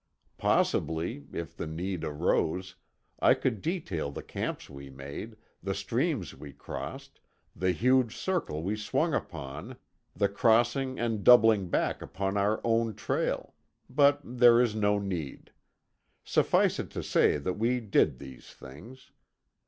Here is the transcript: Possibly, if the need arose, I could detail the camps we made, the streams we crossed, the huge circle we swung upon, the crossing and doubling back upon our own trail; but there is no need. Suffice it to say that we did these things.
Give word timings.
Possibly, 0.39 1.27
if 1.31 1.55
the 1.55 1.67
need 1.67 2.03
arose, 2.03 2.73
I 3.19 3.35
could 3.35 3.61
detail 3.61 4.09
the 4.09 4.23
camps 4.23 4.67
we 4.67 4.89
made, 4.89 5.35
the 5.61 5.75
streams 5.75 6.33
we 6.33 6.53
crossed, 6.53 7.19
the 7.55 7.71
huge 7.71 8.17
circle 8.17 8.63
we 8.63 8.75
swung 8.75 9.13
upon, 9.13 9.77
the 10.15 10.27
crossing 10.27 10.99
and 10.99 11.23
doubling 11.23 11.69
back 11.69 12.01
upon 12.01 12.35
our 12.35 12.59
own 12.63 12.95
trail; 12.95 13.53
but 13.91 14.19
there 14.23 14.59
is 14.59 14.73
no 14.73 14.97
need. 14.97 15.51
Suffice 16.23 16.79
it 16.79 16.89
to 16.89 17.03
say 17.03 17.37
that 17.37 17.59
we 17.59 17.79
did 17.79 18.17
these 18.17 18.51
things. 18.51 19.11